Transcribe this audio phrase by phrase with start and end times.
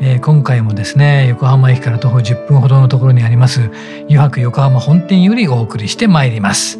[0.00, 3.70] えー、今回もですね横浜駅から徒歩10分ほどのところにあります
[4.04, 6.78] 油白横浜本店よりお送りしてまいります。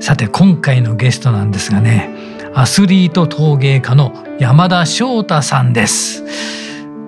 [0.00, 2.10] さて今回のゲストなんですがね
[2.54, 6.22] アスリート陶芸家の山田翔太さんです。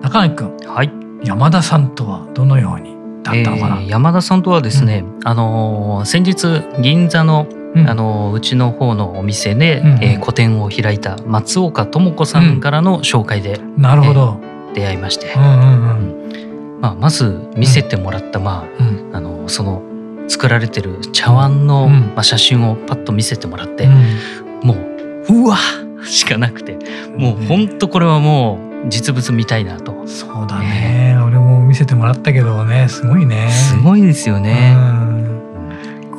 [0.00, 0.92] 中根君はい。
[1.24, 18.64] 山田さんとはどのようにだったのかな、えー、山田さんとはですね、うん、あのー、先日銀座のうん、あのうちの方のお店で、うん、えー、個展を開いた松岡智子さんからの紹介で、うん、なるほど、えー、出会いまして、まあ、まず見せてもらった、ま
[19.12, 19.82] ああのその
[20.28, 23.88] 作られてる茶碗の、まあ、写真をパッと見せてもらって、
[24.62, 24.74] も
[25.28, 25.56] ううわ
[26.04, 26.78] しかなくて
[27.16, 30.06] もう本当これはもう実物見たいなと。
[30.06, 33.50] そうだね、えー、俺も見せてもらったけどねすごいね。
[33.50, 34.76] すごいですよね。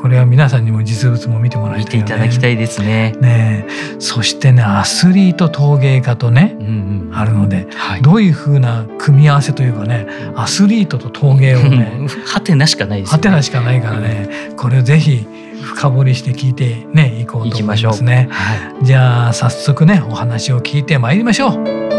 [0.02, 3.12] これは皆さんにも実物も見てもらいたい、ね、見ていただきたいですね。
[3.20, 3.66] ね
[4.00, 15.26] そしてねアスリート陶芸家とね、うんうん、あるので、はい、どういうふうな組み合わせというかねアスリートと陶芸をねはてなしかないです、ね、はてなしかないからねこれをぜひ
[15.62, 18.30] 深掘りして聞いてねいこうと思いますね。
[18.32, 21.99] はい、じゃあ早速ねお話を聞いてまいりましょう。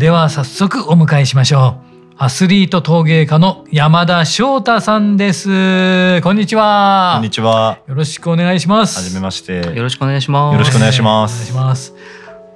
[0.00, 1.76] では早速お迎えしましょ
[2.10, 2.14] う。
[2.16, 6.22] アスリート陶芸家の山田翔太さんです。
[6.22, 7.16] こんにちは。
[7.16, 7.80] こんにちは。
[7.86, 8.96] よろしくお願いします。
[8.96, 9.56] はじめまして。
[9.56, 10.54] よろしくお願いします。
[10.54, 11.94] よろしくお願いします、お願いします。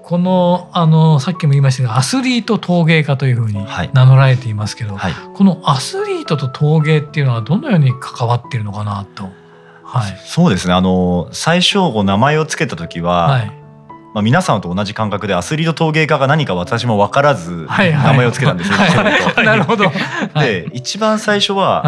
[0.05, 3.63] このあのさっきも言いましたがアスリート陶芸家というふうに
[3.93, 9.29] 名乗られていますけど、はい、このアスリートと陶芸っていうのはどのように関わっているのかなと。
[9.83, 10.73] はい、そうですね。
[10.73, 13.53] あの最初名前を付けた時は、はい、
[14.15, 18.77] まあ、皆さんと同じ感覚でアスリート陶芸家が何か私も分からず名前を付けたんですよ。
[19.45, 19.91] なるほど。
[20.37, 21.85] で一番最初は、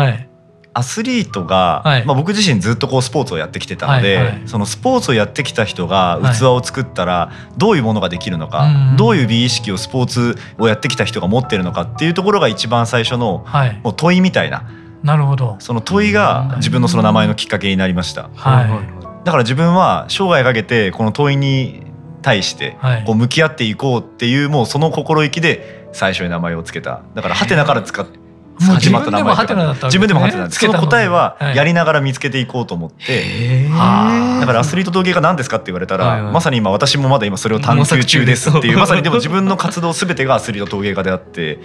[0.75, 13.47] アスリートが、はい、まあ、僕自身ずっとこうスポーツをやってきてたので、はいはい、そのスポーツをやってきた人が器を作ったらどういうものができるのか、はい、どういう美意識をスポーツをやってきた人が持ってるのかっていうところが一番最初の、
[13.85, 14.69] もう問いみたいな。
[15.03, 15.57] なるほど。
[15.61, 18.29] その問いが自分のその名前のきっかけになりました。
[18.35, 21.86] はい、だから自分は生涯かけてこの問いに
[22.23, 27.03] 対してこう向き合っていこうっていうもうその心意気で最初に名前を付けた。
[27.15, 28.19] だからハテナから使って
[28.59, 29.37] 始まった名前
[29.85, 41.61] 自分でもハテナその答えはやりながら見つけていこうと思って、だからアスリート陶芸家何ですかって言われたら、まさに今私もまだ今それを探求中ですっていう まさにでも自分の活動すべてがアスリート陶芸家であって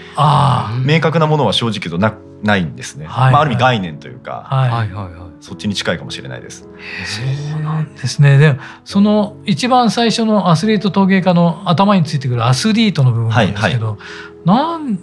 [0.86, 2.14] 明確なものは正直とな
[2.44, 4.92] ないんですね、まあ、ある意味概念というか、はいはい。
[4.92, 6.62] はいそっちに近いかもしれないです。
[6.62, 8.38] そうなんですね。
[8.38, 14.98] で、その一番最初のアスリート陶芸家の頭についてくるアスリートの部分なんですけど、はいはい、なん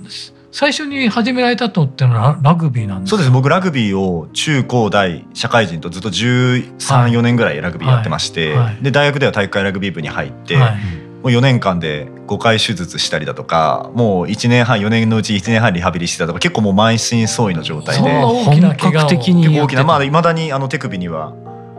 [0.58, 3.30] 最初に始められたとっていうのはラグビーなんですそうです。
[3.30, 8.64] 僕ラグビーを中高大社会人とずっと1314、はい、年ぐらいラグビーやってまして、はい。
[8.64, 21.36] はい、で大学では体育会ラグビー部に入って、もう4年間で5回手術したりだとかもう1年半4年のうち1年半リハビリしてたとか結構もう満身創痍の状態で本格的に大きなまあいまだにあの手首には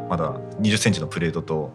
[0.09, 1.73] まだ20センチのプレートと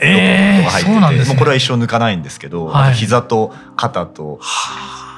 [0.00, 4.40] ロットが入ってて、もうこれは一生抜かないんですけど、はい、膝と肩と。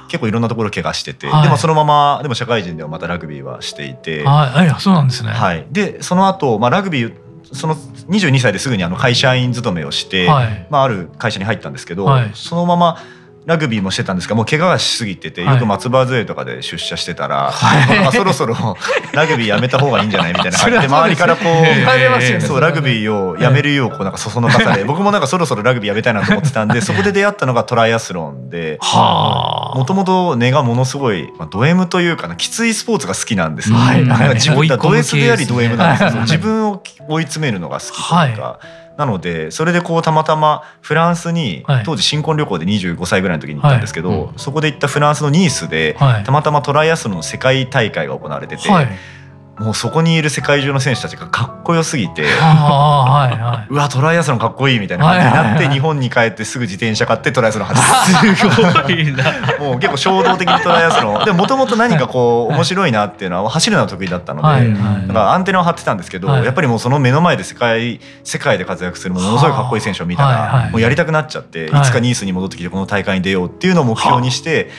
[0.08, 5.30] 結構いろんなところ怪我してて、はい、でもそのままでも社会人ではまたラグビーはしていて、はい、そうなんですね。
[5.30, 7.14] はい、でその後、まあラグビー
[7.52, 12.98] その22歳ですぐにあの会社員勤めをして、はい、まあ、ある会社に入ったんですけど、そのまま
[13.48, 18.54] ラグビーもしてたんですがもう怪我がしすぎてて、よく松葉杖とかで出社してたら、はい、 まあ、そろそろ
[19.14, 34.04] ラグビーやめた方がいいんじゃないみたいな感じで 周りからこうそうラグビーをやめるようこうなんかそそのかされ僕もなんかそろそろラグビーやめたいなと思ってたんでそこで出会ったのがトライアスロンでもともと根がものすごい、まあ、ド M というかなきついスポーツが好きなんですよ、はい、
[34.34, 38.58] 自分がド S でありド M なんですけど、自分を追い詰めるのが好きというか。
[38.98, 48.68] なのでそれでこうたまたまフランスに、当時新婚旅行で25歳ぐらいの時に行ったんですけど、そこで行ったフランスのニースで、たまたまトライアスロンの世界大会が行われてて。
[49.58, 59.24] もうそこにいる世界中の選手たちがかっこよすぎて、 はいはい、うわトライアスロンかっこいいみたいな感じになって日本に帰ってすぐ自転車買ってトライアスロン始めたすごいな。
[59.58, 61.24] もう結構衝動的にトライアスロン。
[61.24, 74.70] でもともと何かこう面白いなっていうのは走るのは得意だったので、はいはい、だからアンテナを張ってたんですけど、はい、やっぱりもうその目の前で世界世界で活躍するものすごいかっこいい選手を見たら、もうやりたくなっちゃって、いつかニースに戻ってきてこの大会に出ようっていうのを目標にして。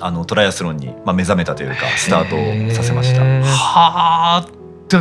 [0.00, 3.22] あのトライアスロンに、まあ、目覚めたというかスタートをさせました。
[3.22, 4.46] はあ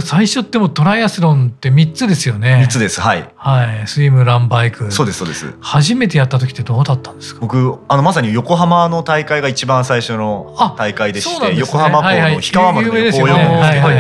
[0.01, 2.63] 最初ってもトライアスロンって3つですよね。
[2.65, 2.99] 3つです。
[3.01, 3.29] はい。
[3.35, 3.87] はい。
[3.87, 4.91] スイムランバイク。
[4.91, 5.53] そうですそうです。
[5.59, 7.41] 初めてやった時ってどうだったんですか？
[7.41, 13.97] 僕あのまさに横浜の大会が一番最初の大会でして、ね、横浜港の氷川丸の横を泳ぐんですけど、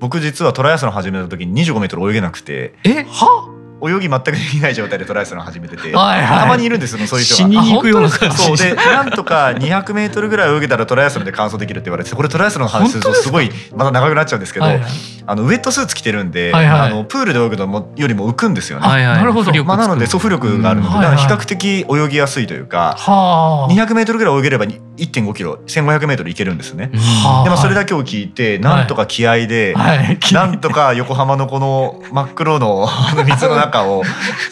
[0.00, 2.74] 僕実はトライアスロン始めた時に25メートル泳げなくて。
[2.84, 3.04] え？
[3.04, 3.59] は？
[3.82, 7.38] 泳ぎ全くできない状態でトライアスロン始めてて、はいはい、たまにいるんですよそういう人が。
[7.38, 8.36] 死にに行くような感じ。
[8.36, 8.56] そう。
[8.56, 14.90] でなんとか200メートルぐらい泳げたらトライアスロンで完走できるって言われてこれトライアスロンの話するとすごいまた長くなっちゃうんですけど、はいはい、
[15.26, 18.86] あのウエットスーツ着てるんで、はいはい、あのプールで泳ぐのもよりも浮くんですよね。
[18.86, 19.64] はいはい、なるほど。
[19.64, 26.90] まあなので浮力があるので、うん、比較的泳ぎやすいというか、はい、200メートルぐらい泳げれば1.5キロ1500メートルいけるんですね。
[26.94, 32.88] はでもそれだけを聞いてなんとか気合で、はい、なんとか横浜のこの真っ黒の
[33.26, 34.02] 水の中を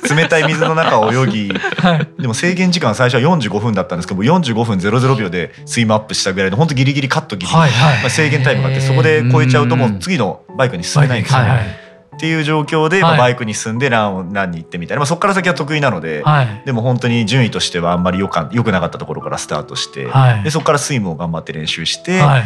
[0.09, 7.49] 冷たい水の中を泳ぎ、はい、でも制限時間最初は45分だったんですけど45分00秒でスイムアップしたぐらいの本当ギリギリカットギリ。
[7.49, 11.49] ギリ、はいはい、まあ、制限タイムがあってそこで超えちゃうともう次のバイクに進めないんですよね。
[11.49, 11.89] はいはい。
[12.19, 22.43] っていう状況で、まあ、バイクに進んでランをランに行ってみたいな、まあ、そこから先は得意なので、はい、でも本当に順位としてはあんまりよかよくなかったところからスタートして、はい、でそこからスイムを頑張って練習して、はい、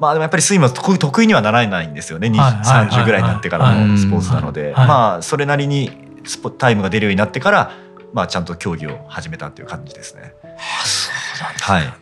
[0.00, 2.50] まあでもやっぱりスイムは得意にはならないんですよね、は
[2.88, 5.92] い、30ぐらいになってからのスポーツなので、まあそれなりに
[6.24, 7.72] スポタイムが出るようになってから、
[8.12, 10.34] まあ、ちゃんと競技を始めたっていう感じですね。
[10.42, 11.10] あそ
[11.40, 11.94] うなんです、ね、はい、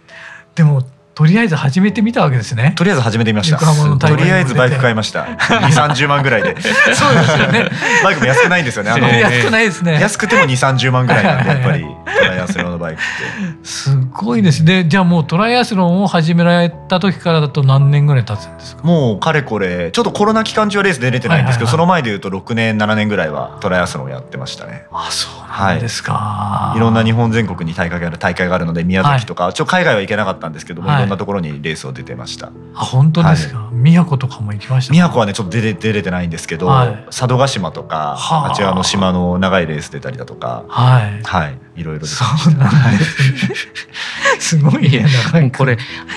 [0.54, 0.82] でも
[1.20, 2.72] とりあえず始めてみたわけですね。
[2.76, 3.58] とりあえず始めてみました。
[3.58, 5.26] とりあえずバイク買いました。
[5.66, 6.58] 二三十万ぐらいで。
[6.62, 6.70] そ
[7.10, 7.70] うですよね。
[8.02, 9.20] バイクも安くないんですよね。
[9.20, 10.00] 安くないですね。
[10.00, 13.66] 安くても二三十万ぐらいなんでやっぱりトライアスロンのバイクって。
[13.66, 14.86] すごいですね。
[14.88, 18.82] じゃあもうトライアスロンを始められた時からだと何年ぐらい経つんですか？
[18.82, 24.86] もうかれこれちょっとコロナ期間中はレース出れてないんですけど、その前で言うと六年七年ぐらいはトライアスロンやってましたね。
[24.90, 26.14] あ、そうなんですか。
[26.14, 32.52] はい、いろんな日本全国に大会がある大会があるので宮崎とか、ちょ海外は行けなかったんですけども、なところにレースを出てました。
[32.74, 43.54] あ本当ですか、はい、宮古とかも行きました宮古はねちょっと出れ出れてないんですけど、はい、佐渡島とか、はあ、あちらの島の長いレース出たりだとかはい、はい、いろいろそうなんですね。
[44.38, 45.76] すごいやなこれ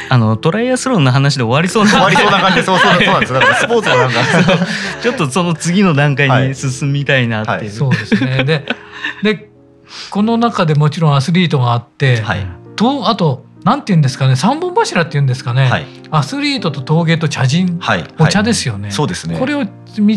[0.09, 1.91] あのトライアスロンの話で終わりそうな。
[1.91, 4.19] 終わりそうな感じでそうそうそうなんですだからスポーツもなんか。
[5.01, 8.43] ちょっとその次の段階に進みたいなっていう、はい、そうですね。
[8.43, 8.65] で
[9.23, 9.49] で
[10.09, 19.37] この中でもちろんアスリートがあって、はい、とあとなんて言うんですかね三本柱って言うんですかね、はい、アスリートと陶芸と茶人、はい、お茶ですよね、そうですね。
[19.39, 19.65] これを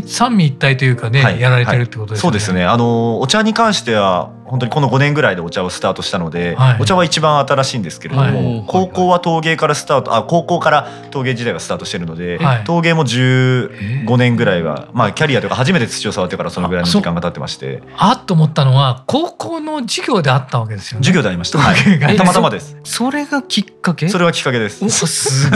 [0.07, 2.65] 三位一体というかね、やられてるってことですね、そうですね。
[2.65, 17.83] あのお茶に関しては本当にこの5年ぐらいでお茶をスタートしたので、はい、お茶は一番新しいんですけれども、はい、高校は陶芸からスタートあ高校から陶芸時代がスタートしてるので、はい、陶芸も15年ぐらいは、まあ、キャリアというか初めて土を触ってからそのぐらいの時間が経ってまして。
[17.97, 21.05] あっと思ったのは高校の授業であったわけですよね。
[21.05, 22.77] 授業でありました、 はい、たまたまです。
[22.85, 24.09] それがきっかけ？
[24.09, 24.89] それはきっかけです。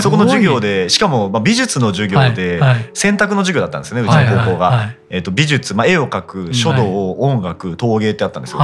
[0.01, 2.61] そこの授業でしかも、まあ、美術の授業で
[2.95, 8.61] 選択の授業だったんですねうちの高校が、えー、と美術、まあ、絵を描く書道、音楽陶芸ってあったんですよ、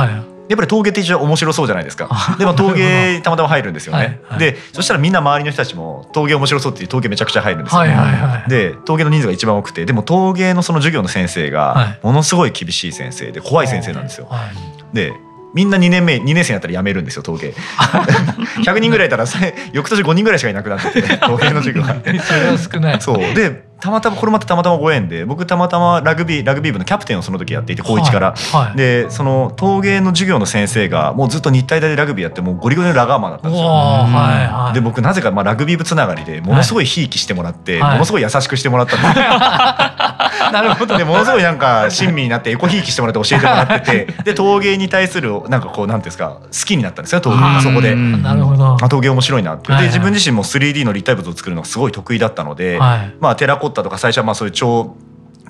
[0.48, 2.08] やっぱり陶芸って一応面白そうじゃないですか。
[2.38, 3.98] でも陶芸たまたま入るんですよね。
[3.98, 7.88] はいはい、でそしたらみんな周りの人たちも陶芸面白そうっていう陶芸めちゃくちゃ入るんですよ、ね。
[7.90, 14.26] はいはいはい、で陶芸の人数が一番多くてでも陶芸のその授業の先生がものすごい厳しい先生で怖い先生なんですよ。
[14.30, 14.46] は
[14.92, 15.12] い、で
[15.54, 17.54] みんな2年目2年生になったら辞めるんですよ陶芸。
[18.62, 19.24] 100人ぐらいいたら
[19.72, 21.96] 翌年5人ぐらいしかいなくなってて 陶芸の授業が。
[22.22, 23.00] それは少ない。
[23.00, 23.34] そう。
[23.34, 28.66] でたまたまこれまたたまたまご縁で僕たまたまラグビーラグビー部のキャプテンをその時やっていて高一から、はい。
[28.68, 34.06] はい、でその陶芸の授業の先生がもうずっと日体大でラグビーやってもうゴリゴリのラガーマンだったんですよ、は
[34.42, 39.24] いはい、で僕なぜかまあラグビー部つながりでものすごいひいきしてもらって、ものすごい優しくしてもらったんですよ、
[40.52, 40.96] なるほど。
[40.96, 47.94] でものすごいなんか親身になってエコひいきしてもらって教えてもらっててで陶芸に対するなんかこうなんていうんですか好きになったんですよ陶芸そこで。
[47.94, 48.76] なるほど。
[48.76, 49.74] 陶芸面白いなって。
[49.76, 54.96] で自分自身も 3D の立体物を作るのがすごい得意だったので、まあテラコッタとか最初はまあそういう超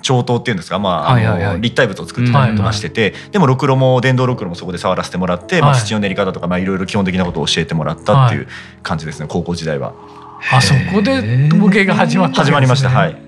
[0.01, 8.47] 超刀っていうんですか、まあ、あの立体物を作ってたりとかしてて、でもろくろも電動ろくろもそこで触らせてもらって、まあ、土の練り方とか、まあ、いろいろ基本的なことを教えてもらったっていう
[8.83, 9.95] 感じですね、高校時代は。
[10.51, 13.26] あそこで陶芸が始まった、始まりましたはい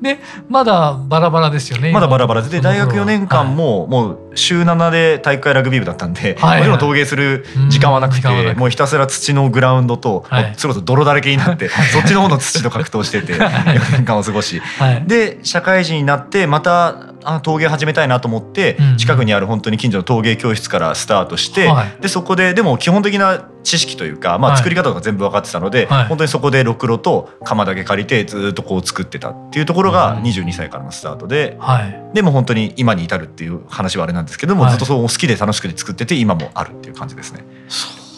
[0.00, 14.60] でまだバラバラですよねまだバラバラで大学4年間ももう週7で体育会ラグビー部だったんで、はい、もちろん陶芸する時間はなくて、もうひたすら土のグラウンドと、はい、それこそ泥だらけになって、そっちの方の土と格闘してて4年間を過ごし、
[15.06, 37.44] で社会人になってまたあ陶芸始めたいなと思って、近くにある本当に近所の陶芸教室からスタートして、でそこででも基本的な知識というか、まあ、作り方とか全部分かってたので、はい、本当にそこでろくろと釜だけ借りてずっとこう作ってたっていうところが22歳からのスタートで、はい、でも本当に今に至るっていう話はあれなんですけども、はい、ずっとそう好きで楽しく作ってて今もあるっていう感じですね。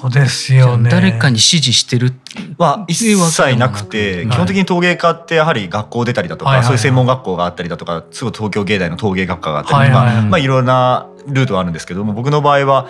[0.00, 0.90] そうですよね。
[0.90, 2.12] 誰かに指示してる
[2.56, 12.86] は一切なくて、基本的に陶芸家ってやはり学校出たりだとか、そういう専門学校があったりだとか、すぐ東京芸大の陶芸学科があったりとか、まあいろんなルートはあるんですけども、僕の場合は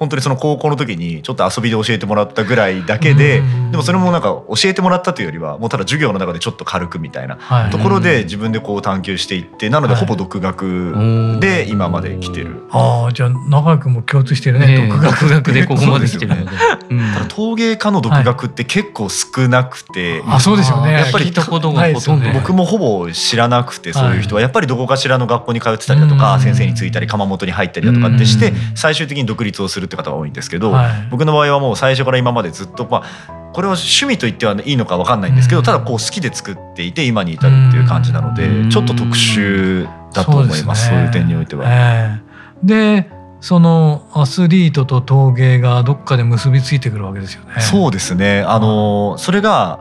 [0.00, 12.62] 本当にその高校の時にちょっと遊びで教えてもらったぐらいだけででもそれもなんか教えてもらったというよりはもうただ授業の中でちょっと軽くみたいなところで自分でこう探求していってなのでほぼ独学で今まで来てる。
[12.70, 16.50] ああじゃあ長くも共通してるね、独学でここまで来てるので。
[17.14, 20.92] ただ陶芸家の独学って結構少なくて、あそうですよね。
[20.92, 30.72] やっぱり聞いたことがほとんど、僕もほぼ知らなくてそういう人はやっぱりどこかしらの学校に通ってたりだとか先生についたり窯元に入ったりだとかってして最終的に独立をするって方が多いんですけど。
[30.72, 41.64] はい、僕の場合はもう最初から今までずっとまあこれは趣味と言ってはいいのか分かんないんですけど、ただこう好きで作っていて今に至るっていう感じなので、ちょっと特殊だと思いますそう、ね,、いう点においては。
[41.66, 47.60] えー、でそのアスリートと陶芸がどっかで結びついてくるわけですよね。
[47.60, 48.42] そうですね。
[48.42, 49.80] あのそれが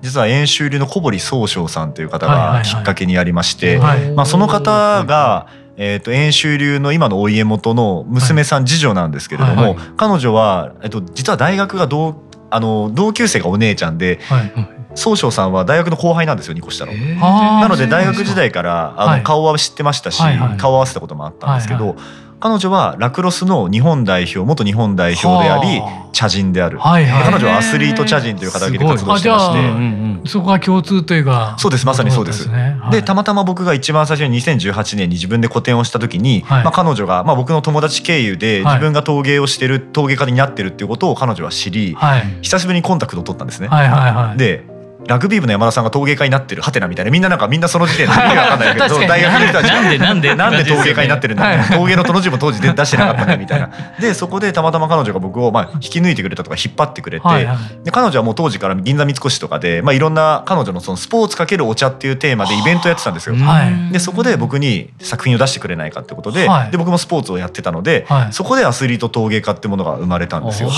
[0.00, 3.78] 実は演習流の小堀宗昌さんという方がきっかけにありまして、
[4.14, 14.52] まあ、その方がえーと、遠州流の今のお家元の娘さん、はい、次女なんですけれども、彼女は、えーと、実は大学が同あの同級生がお姉ちゃんで、はい。
[14.96, 16.92] 宗昌さんは大学の後輩なんですよ2個下の。
[16.92, 20.20] なので大学時代からあの顔は知ってましたし、
[20.58, 21.96] 顔を合わせたこともあったんですけど、
[22.40, 25.82] 彼女はラクロスの日本代表元日本代表であり
[26.12, 31.56] 茶人である、はいはい、彼女はアスリート茶人という肩書で活動してまして、うんうん、そこが共通というか。
[31.58, 31.86] そうです。
[31.86, 32.48] まさにそうです。
[32.48, 32.78] で、ね。
[32.80, 41.96] はい、たまたま僕が一番最初に2018年に自分で個展をした時に、はい、まあ、彼女が、まあ、僕の友達経由で自分が陶芸をしてる陶芸家になってるっていうことを彼女は知り、
[42.42, 43.68] 久しぶりにコンタクトを取ったんですね。
[43.68, 44.64] はいはいはい、で
[45.06, 47.10] ラグビー部の山田さんが陶芸家になってるハテナみたいな。
[47.10, 53.70] みんななんかみんなその時点で意味わかんないけど 大学の人たちなんでなんでなんで陶芸家になってるんだ、はい、陶芸のとの字も当時出してなかったんだみたいな。
[53.98, 63.36] でそこでたまたま彼女が僕をまあ引き抜いてくれたとか引っ張ってくれて、はいはい、で彼女はもう当時から銀座三越とかで、まあ、いろんな彼女のそのスポーツかけるお茶っていうテーマでイベントやってたんですよ。
[63.36, 70.70] はい、でそこで僕に作品を出してくれないかってことではい、で僕もスポーツをやってたので、そこでアスリート陶芸家ってものが生まれたんですよ。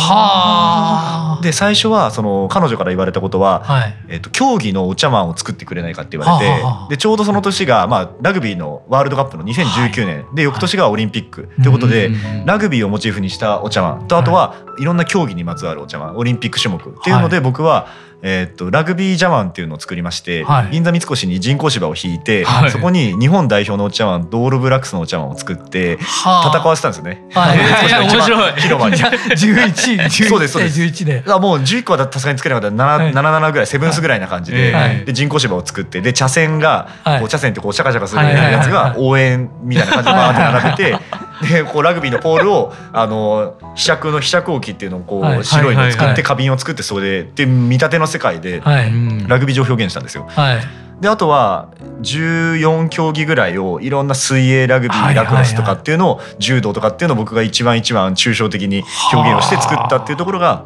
[1.43, 3.65] で最初はその彼女から言われたことは、
[4.13, 11.69] えー、と競技のお茶碗を作ってくれないかって言われて、でちょうどその年が、まあ、ラグビーのワールドカップの2019年、で翌年がオリンピックとい。
[11.69, 12.11] うことで、
[12.45, 14.07] ラグビーをモチーフにしたお茶碗。
[14.07, 14.85] とあとはい。
[14.85, 17.89] ろんな競技にまつわるお茶碗オリンピック種目っていうので僕は、
[18.23, 27.25] えー、っとラグビージャワンっていうのを作りまして、はい、銀座三越に人工芝を引いて、はい、そこに日本代表のお茶碗ドールブラックスのお茶碗を作って戦わせたんですよね。
[27.33, 27.59] はい、
[28.09, 28.53] 面白い。
[28.61, 28.97] 広場に。
[28.97, 30.81] 11位、そうですそうです。
[30.81, 31.25] 11で。
[31.27, 36.89] あもう11個はさすがに作れなかったら7、7、7ぐらいセブンスぐらいな感じで、はい、で人工芝を作ってで茶筅が、
[37.19, 41.32] こう茶筅ってこうシャカシャカするやつが応援みたいな感じでバーって並べて。
[41.43, 50.27] でこうラグビーのポールをあの被釈の被釈置きっていうのをこう、白いのを作って花瓶を作ってそれで見立ての世界でラグビー場を表現したんですよ。
[50.29, 50.61] はい。
[51.01, 51.69] であとは
[52.03, 60.65] 14競技ぐらいをいろんな水泳ラグビーラクロスとかっていうのを柔道とかっていうのを僕が一番一番抽象的に表現をして作ったっていうところが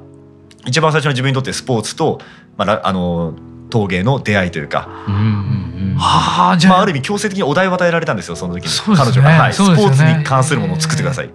[0.66, 2.21] 一番最初の自分にとってスポーツと、
[2.59, 3.35] まあ、あの
[3.76, 11.30] 陶芸の出会いというか、うんうんうん、はあじゃあ、まあ、ある意味強制的にお題を与えられたんですよその時に、ね、彼女が、はい、スポーツに関するものを作ってください。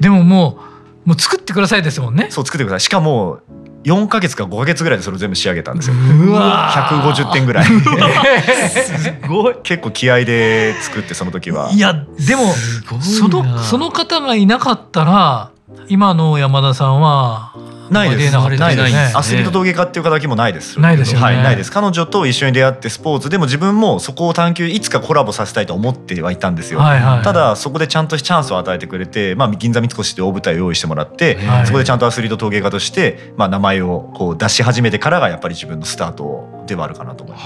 [0.00, 0.58] でもも
[1.06, 2.28] うもう作ってくださいですもんね。
[2.30, 2.80] そう作ってください。
[2.80, 3.40] しかも
[3.84, 5.94] 4か月か5か月ぐらいでそれを全部仕上げたんですよ。
[5.94, 7.64] うわ150点ぐらい。
[7.66, 9.56] すごい。
[9.62, 11.70] 結構気合で作ってその時は。
[11.70, 12.52] いやでも
[13.00, 15.50] そのその方がいなかったら
[15.88, 17.52] 今の山田さんは
[17.90, 18.32] ないです。
[18.32, 19.18] ないです。
[19.18, 20.80] アスリート陶芸家っていう形もないです。
[20.80, 21.72] ないですはい、ないです。
[21.72, 26.80] 彼女と一緒に出会ってスポーツでも自分もそこを探求いつかコラボさせたいと思ってはいたんですよ。
[26.80, 37.42] ただそこでちゃんとチャンスを与えてくれて、まあ銀座三越で大舞台を用意してもらって、そこでちゃんとアスリート陶芸家としてまあ名前をこう出し始めてからがやっぱり自分のスタートではあるかなと思いま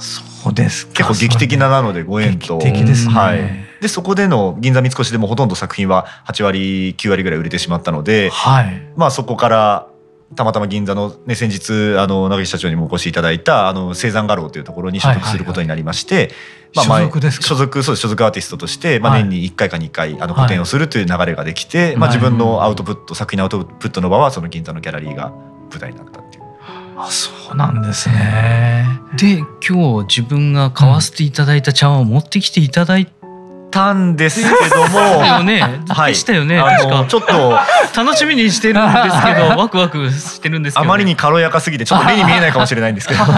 [0.00, 0.22] す。
[0.42, 2.58] そうです結構劇的ななのでご縁と。
[2.58, 3.14] 劇的ですね。
[3.14, 3.67] はい。
[3.80, 9.88] でそこでの銀座三越でもほとんど作品は8割9割ぐらい売れてしまったので、はい、まあそこから
[10.34, 16.30] たまたま銀座の、ね、先日あの長木社長にもお越しいただいたあの青山画廊というところに所属することになりまして、
[16.74, 25.32] まあ、所属です所属そうです所属アーティストとして、まあ、年に1回か2回あの個展をするという流れができて、まあ、自分のアウトプット作品のアウトプットの場はその銀座のギャラリーが
[25.70, 26.44] 舞台になったっていう。
[26.98, 28.84] あそうなんですね。
[29.16, 33.06] で今日自分が買わせていただいた茶碗を持ってきていただい
[33.70, 36.62] たんですけども、 よね、はい、したよね、
[37.08, 37.58] ちょっと。
[37.96, 43.34] 楽しみにしてるんですけど、ワクワクしてるんですけど、ね、 あまりに軽やかすぎてちょっと目に見えないかもしれないんですけど、 ま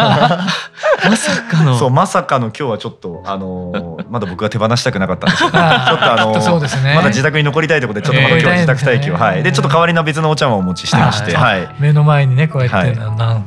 [1.17, 13.45] さかの、そうまさかの今日はちょっとあのまだ僕が手放したくなかったんですけど、ちょっとあのそうですね、まだ自宅に残りたいところでちょっとまだ今日自宅待機を、はい、でちょっと代わりの別のお茶碗をお持ちしてまして、はい、目の前にねこうやって、はい、なん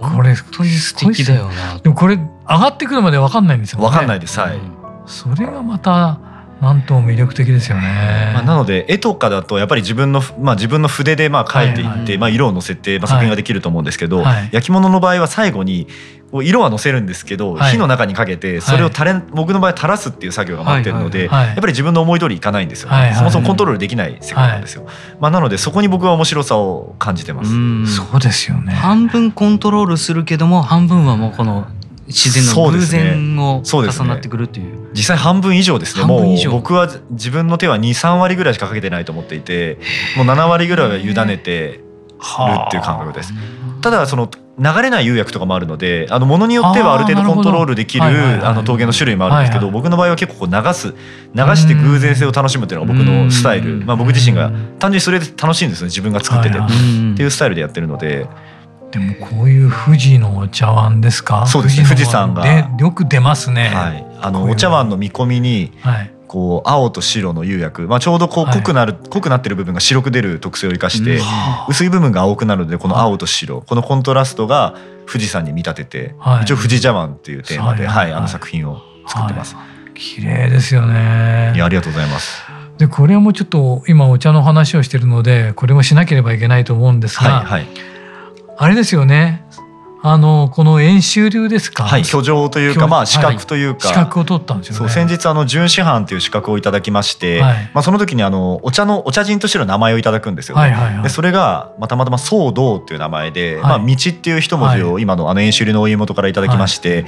[0.00, 1.78] これ本当に素敵だよな。
[1.78, 3.84] でもこれ上がってくるまでわかんないんですよね。
[3.84, 4.38] わかんないです。
[4.38, 4.58] はい。
[5.08, 6.20] それがまた
[6.60, 8.32] なんとも魅力的ですよね。
[8.34, 15.86] まあ、なので絵とかだとやっぱり自分のまあ自分の筆でまあ描いていって、はいはい、まあ色をのせてまあ作品ができると思うんですけど、はい、焼き物の場合は最後に
[16.32, 24.86] 色はのせるんですけど、はい、火の中にかけてそれを垂れ、僕の場合垂らすっていう作業が待ってるので、やっぱり自分の思い通りいかないんですよ、ね、そもそもコントロールできない世界なんですよ、
[25.20, 27.96] まあ、なのでそこに僕は面白さを感じてます。
[27.96, 28.74] そうですよね。
[28.74, 31.66] 半分コントロールするけども半分はもうこの
[32.08, 36.04] 自然の偶然を重なってくるっていう、ね、実際半分以上ですね。
[36.04, 39.78] もう僕は自分の手は23割ぐらいしかかけてないと思っていて
[40.16, 41.84] もう7割ぐらいは委ねてる
[42.66, 43.32] っていう感覚です。
[43.80, 50.94] ただその流れない釉薬とかもあるのであのものによってはある程度コントロールできるあの陶芸の種類もあるんですけど僕の場合は結構流す
[51.32, 53.76] 流して偶然性を楽しむっていうのが僕のスタイル。
[53.84, 55.86] まあ僕自身が単純にそれで楽しいんですね。
[55.86, 56.58] 自分が作ってて。
[56.58, 56.62] っ
[57.16, 58.26] ていうスタイルでやってるので。
[58.90, 61.46] でもこういう富士のお茶碗ですか？
[61.46, 61.86] そうですね。
[61.86, 62.46] 富士山が
[62.78, 63.68] よく出ますね。
[63.68, 64.06] はい。
[64.20, 71.20] あのお茶碗の見込みに、はい、こう青と白の釉薬、まあちょうどこう濃くなる、はい、濃くなってる部分が白く出る特性を生かして、
[71.68, 74.74] 薄い部分が青くなるのでこの青と白、このコントラストが
[75.06, 79.54] 富士山に見立てて、はい、一応富士茶碗っていうテーマで、はい、あの作品を作ってます。
[79.94, 81.52] 綺麗ですよね。
[81.54, 82.42] いやありがとうございます。
[82.78, 87.66] でこれもちょっと今お茶の話をしてるのでこれもしなければいけないと思うんですが、はいはい、
[88.60, 89.44] あれですよね。
[90.00, 91.84] あのこの演習流ですか？
[91.84, 107.04] はい、居城というか、まあ資格というか、はい、資格を取ったんですよ、ね、そう先日あの準師範という資格をいただきまして、はい、まあその時にあのお茶のお茶人としての名前をいただくんですよ、ね、はいはいはい、でそれがまあたまたま騒動っていう名前で、まあ道っていう一文字を今のあの演習流のお家元からいただきまして、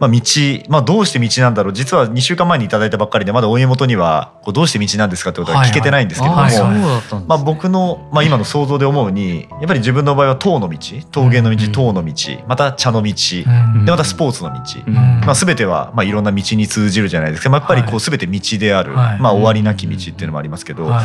[0.00, 0.20] まあ道
[0.68, 1.72] まあどうして道なんだろう？
[1.72, 10.78] 実は2週間前にいただいたばっかりでまだお家元にはこうどうして道なんですかってことは聞けてないんですけれども、はいはい、まあ僕のまあ今の想像で思うにやっぱり自分の場合は塔の道、
[11.12, 12.12] 陶芸の道、塔の道、
[12.46, 13.44] また茶の道、で
[13.90, 14.58] またスポーツの道、
[14.90, 17.50] まあ全てはまあいろんな道に通じるじゃないですか。
[17.50, 21.00] まあ、やっぱりこう全て道である、まあ終わりなき道っていうのもありますけど、や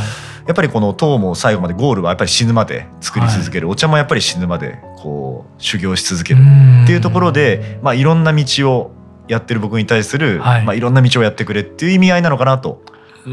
[0.52, 6.39] っぱりこの塔も最後までゴールはやっぱり死ぬまで作り続ける、お茶もやっぱり死ぬまでこう修行し続ける。
[6.84, 8.92] っていうところで、まあいろんな道を
[9.28, 10.65] やってる僕に対する、はい。
[10.65, 12.82] まあ、いろんな道をやってくれっていう意味合いなのかなと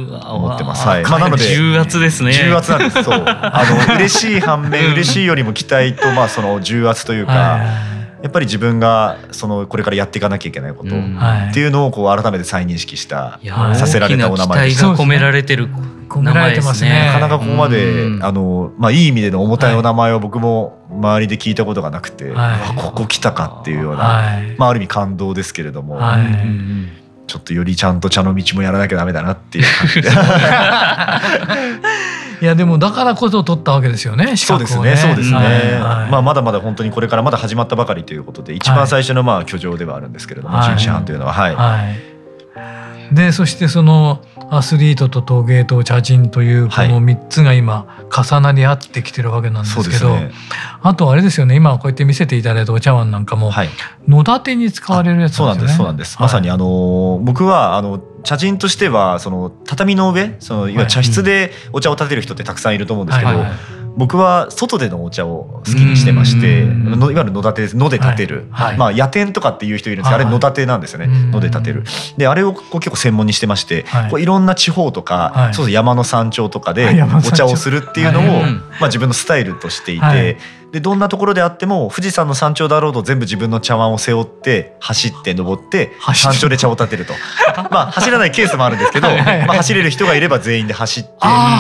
[0.04, 0.86] 思ってます。
[0.86, 1.02] はい。
[1.02, 2.32] まあなので重圧ですね。
[2.32, 3.02] 重圧なんです。
[3.02, 3.22] そう。
[3.26, 7.60] あの嬉しい反面嬉しいよりも期待とまあその重圧というか。
[8.22, 13.38] やっぱり自分がそのこれからやっていかなきゃいけないことっていうのをこう改めて再認識した
[13.74, 14.84] させられたお名前です。
[14.84, 15.68] 込められてる
[16.08, 17.06] 込められてますね。
[17.06, 26.00] なかなかここまであのまあいい意味での重たいお名前を僕も周りで聞いたことがなくて、はい、ここ来たかっていうような、はい、まあある意味感動ですけれども。
[27.26, 30.08] はいちょっとよりちゃんと茶の道もやらなきゃダメだなっていう感じで
[32.40, 34.26] いやでもだからこそ取ったわけですよね。
[34.26, 34.96] ね そうですね。
[34.96, 35.38] そうですね。
[35.38, 41.54] はい、まあまだまだ本当にこれからまだ始まったばかりということで一番最初のまあ居城ではあるんですけれども、はい、準師範というのははい。
[41.56, 41.96] はい、
[43.16, 50.30] でそしてそのアスリートと陶芸と茶人というこの3つが今重なり合ってきてるわけなんですけど、はいね、
[50.82, 51.56] あとあれですよね。
[51.56, 53.68] 今こうやって見せていただいたお茶碗なんかも、はい、
[54.06, 55.72] 野立てに使われるやつなんですね。
[55.72, 56.18] そうなんです。
[56.20, 68.66] まさにあの僕はあの茶人としてはその畳の上そのいわゆる茶室でお茶を立てる人ってたくさんいると思うんですけど、はいはいはい僕は外でのお茶を好きにしてましていわゆる野立てです野で立てる、はい。
[68.68, 71.08] はい、まあ野店とかっていう人いるんですけど、あれ野立てなんですよね。
[71.32, 71.84] 野で立てる。
[72.16, 80.36] であれをこう結構専門にしてまして、はい、こういろんな地方とか、はい、そうそう山の山頂とかでお茶をするっていうのを、まあ、自分のスタイルとしていて、
[80.72, 87.14] でどんなところであっても富士山の山頂だろうと全部自分の茶碗を背負って走って登って山頂で茶を立てると。
[87.70, 91.10] まあ走らないケースもあるんですけどまあ、走れる人がいれば全員で走って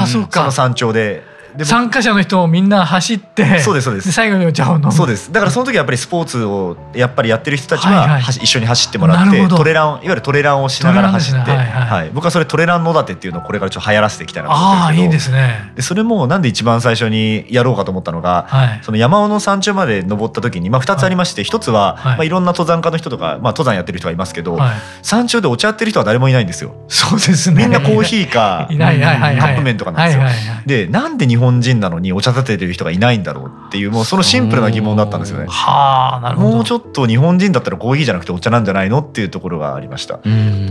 [0.06, 1.22] その山頂で
[1.64, 4.12] 参加者の人もみんな走ってそうですそうです。
[4.12, 4.92] 最後にお茶を飲む。
[4.92, 5.32] そうです。
[5.32, 11.56] だからその時やっぱりスポーツをやっぱりやってる人たちは、はいはい、一緒に走ってもらってトレランいわゆるトレランをしながら走って、ね。
[11.56, 15.72] はい、はい、僕はそれトレラン野立っていうのをこれからちょっと流行らせていきたいなと思ってああいいですね。
[15.74, 22.16] でそれもなんで一番最初にやろうかと思ったのが、はい、その山尾の山頂まで登った時に、まあ、2つありまして、はい、1つは、はい。
[22.16, 26.74] まあ、いろんな登山家の人とか、まあ、登山やってる人がいますけど、はい、山頂でお茶やってる人は誰もいないんですよ。
[26.88, 27.64] そうですね。
[27.64, 30.54] みんなコーヒーかカップ麺とかなんですよ。
[30.64, 35.46] でなんで日本人なのにお茶立ててる人がいないんだろうっていうもうそのシンプルな疑問だったんですよね。
[35.48, 36.56] はあなるほど。
[36.56, 40.20] もうちょっと日本人だったらコーヒーじゃなくてお茶なんじゃないのっていうところがありました。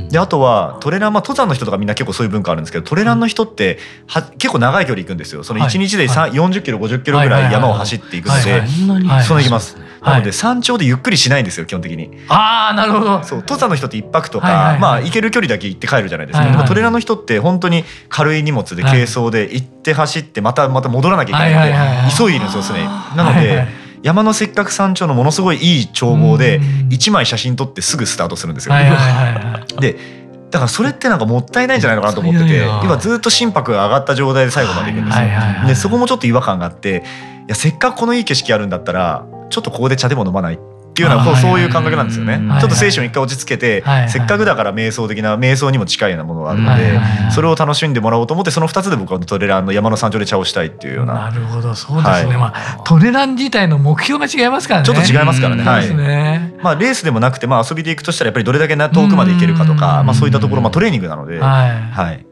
[0.10, 5.44] であとはトレラン、まあ、登山の人とかみんな結構そういう文化あるんですけどトレランの人っては結構長い距離行くんですよ。
[5.44, 8.64] その1日で、はい、40キロ50キロぐらい山を走っていくので、
[9.24, 9.78] その行きます。
[10.06, 12.12] なので山頂でゆっくりしないんですよ基本的に。
[12.30, 13.24] ああなるほど。
[13.24, 16.46] そう登山の人って一泊とか、まあ行ける距離だけ行って帰るじゃないですか。
[16.46, 22.86] でもトレーラーの人って本当に軽い荷物で軽装で行って走ってまたまた戻らなきゃいけないので急いでるんですよ常に。
[23.16, 23.86] なので。
[24.06, 26.60] 山のせっかく山頂のものすごいいい眺望で
[26.92, 28.76] 1枚写真撮ってすぐスタートするんですよ。
[29.82, 29.98] で
[30.52, 35.26] だからそれってなんかもったいないんじゃないのかなと思ってて今ずっと心拍が上がった状態で最後まで行くんですよ。
[35.68, 37.04] でそこもちょっと違和感があって
[37.48, 40.58] いやせっかくこのいい景色あるんだったらちょっとここで茶でも飲まないっ
[40.96, 42.40] ていうのはそういう感覚なんですよね。
[42.62, 47.00] ちょっと精神を一回落ち着けて、せっかくだから瞑想的な瞑想にも近いようなものがあるので、
[47.32, 51.14] それを楽しんでもらおうと思ってその2つで僕はトレランの山の山頂で茶をしたいっていうような。
[51.16, 52.38] なるほどそうですね。
[52.38, 54.86] まあトレラン自体の目標が違いますからね。
[54.86, 55.64] ちょっと違いますからね。
[55.64, 55.94] はい。
[56.64, 62.26] まあレースでもなくてまあ遊びで行くとしたらやっぱりどれだけ遠くまで行けるかとか、まあそういったところまあトレーニングなので、はい。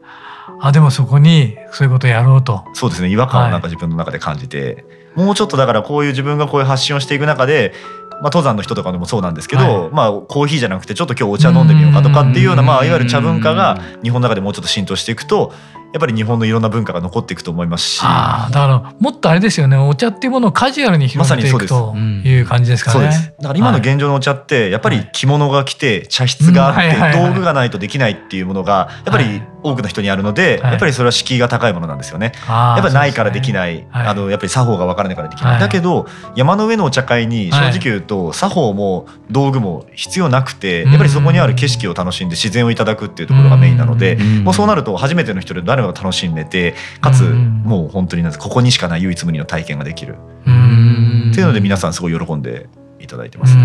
[0.60, 7.72] あでもそこにそういうことをやろうとそうですね違和感をなんか自分の中で感じて、もうちょっとだからこういう自分がこういう発信をしていく中で
[8.20, 15.52] まあ、登山の人とかでもそうなんですけど、はい、まあ、コーヒーじゃなくてちょっと今日お茶飲んでみようかとかっていうようなまあ、いわゆる茶文化が日本の中でもうちょっと浸透していくと
[15.94, 18.00] やっぱり日本のいろんな文化が残っていくと思いますし。
[18.02, 19.76] あだからもっとあれですよね。
[19.76, 22.94] お茶っていうものをカジュアルに広めていくという感じですかね。
[22.94, 23.32] そうです。
[23.38, 32.32] だから今の現状のお茶ってやっぱり着物が来て茶室があって道具がないとできないっていうものがやっぱり多くの人にあるので、やっぱりそれは敷居が高いものなんですよね。
[32.48, 50.16] やっぱりないからできない、あのやっぱり作法が分からないからできない、だけど山の上のお茶会に正直言うと、作法も道具も必要なくてやっぱりそこにある景色を楽しんで自然をいただくっていうところがメインなので、もうそうなると初めての人で誰もが楽しんでてかつもう本当にここにしかない唯一無二の体験ができる。
[50.42, 52.68] っていうので皆さんすごい喜んで
[53.00, 53.62] いただいてますね。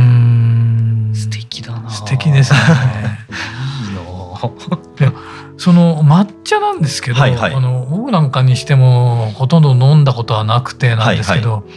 [1.13, 1.89] 素敵だな。
[1.89, 2.59] 素敵ですね。
[3.89, 5.13] いいな
[5.57, 11.71] その抹茶なんですけど、はいはい、あの僕なんかにしてもほとんど飲んだことはなくてなんですけど、はいはい、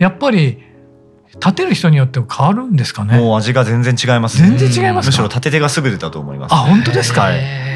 [0.00, 0.62] やっぱり
[1.36, 3.18] 立てる人によって変わるんですかね？
[3.18, 7.28] もう味が全然違います、ね、全然違いますむしろ立て手が優れたと思います、ね、あ本当ですか？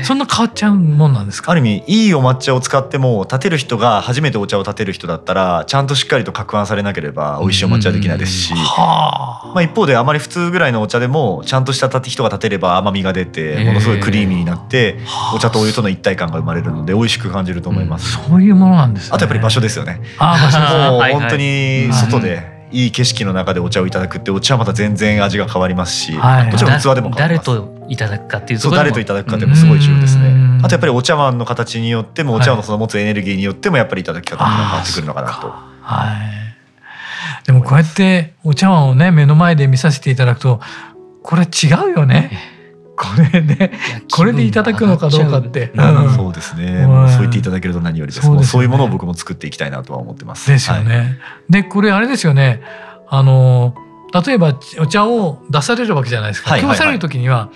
[0.04, 1.52] そんな変わっちゃうもんなんですか？
[1.52, 8.60] ある意味いいお抹茶を使っても立てる人が初めてお茶を立てる人だったらちゃんとしっかりと攪拌されなければ美味しいお抹茶はできないですし、ま
[9.56, 15.00] あ一方であまり普通ぐらいのお茶でもちゃんとした人が立てれば甘みが出てものすごいクリーミーになって
[15.34, 18.12] お茶とお湯との一体感が生まれるので美味しく感じると思います。
[18.12, 20.00] そういうものなんです、ね、あとやっぱり場所ですよね。
[20.18, 22.57] あ場所もう本当に外で。
[22.70, 29.36] いい景色の中でお茶をいただくってお茶はまた全然味が変わりますし、はい、もちろん器でも誰といただくかっていうそう誰といただくか。
[29.36, 30.60] っていうのもすごい重要ですね。
[30.62, 35.48] あとやっぱりお茶碗の形によってもお茶碗のその持つエネルギーによってもやっぱりいただき方が変わってくるのかなと。
[35.82, 37.46] はい。
[37.46, 40.60] でもこうやってお茶碗をね目の前で見させていただくと
[41.22, 42.57] これ違うよね。
[42.98, 43.72] これで
[44.10, 48.26] これでいただくのかどうかって、うん、そうですね、うん、そう言っていただけると何よりです。
[48.26, 50.50] そう、ね、そういうものを僕も作っていきたいなとは思ってます。
[50.50, 51.02] ですよね、は
[51.48, 52.60] い、でこれあれですよね。
[53.08, 53.74] あの
[54.12, 57.50] 例えばお茶を出されるわけじゃないですか、はいはいはい、今日される時には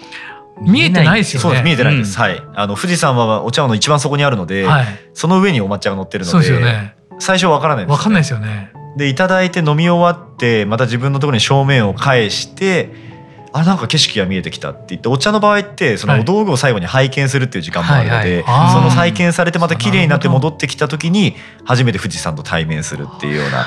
[0.60, 1.42] 見えてないですよね。
[1.42, 2.16] そうです見えてないです。
[2.16, 2.42] うん、はい。
[2.54, 6.94] あの富士山はお茶碗の一番底にあるので、はい、その上にお抹茶が乗ってるので、そうですよね。
[7.18, 7.96] 最初わからないです、ね。
[7.96, 8.72] わかんないですよね。
[8.96, 12.90] でいただいて飲み終わってまた自分のところに正面を返して
[13.54, 21.34] あなんか景色が見えてきたって言ってお茶の場合ってそのお道具を最後に拝見するっていう時間もあるので、その拝見されてまた綺麗になって戻ってきた時に
[21.64, 23.58] 初めて富士山と対面するっていうような。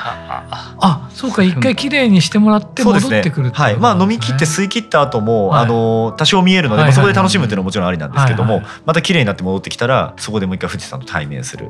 [0.80, 3.78] あそうか一回綺麗にしてもらって戻ってくる、ね、はい。
[3.78, 11.70] まあ飲み切って吸い切った後も、はい、あの多少見えるので、まあ、そこで楽しむっていうのはもちろんありなんですけども、また綺麗になって戻ってきたらそこでもう一回富士山と対面する。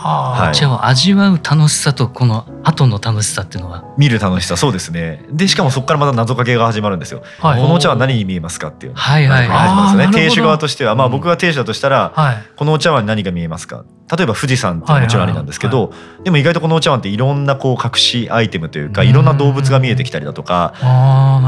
[0.00, 3.84] はい、じゃあ味わう楽しさとこの後の楽しさっていうのは？
[3.96, 5.24] 見る楽しさそうですね。
[5.30, 9.48] でしかもそこからまた謎かけが始まるんですよ、はい、このお茶は何に見えますかっていうはいはい。
[9.48, 13.84] は亭主側としてはまあ僕が亭主だとしたら、はい、このお茶碗に何が見えますか？
[14.16, 15.92] 例えば富士山ってもちろんありなんですけど、
[16.24, 20.74] でも意外とこのお茶碗っていろんなこう隠しアイテムというかいろんな動物が見えてきたりだとか